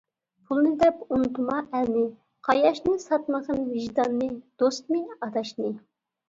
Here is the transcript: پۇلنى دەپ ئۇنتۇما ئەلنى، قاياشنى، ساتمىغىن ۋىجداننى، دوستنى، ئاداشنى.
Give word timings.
پۇلنى 0.51 0.69
دەپ 0.77 1.01
ئۇنتۇما 1.17 1.57
ئەلنى، 1.79 2.05
قاياشنى، 2.47 2.95
ساتمىغىن 3.03 3.61
ۋىجداننى، 3.75 4.31
دوستنى، 4.65 5.05
ئاداشنى. 5.29 5.71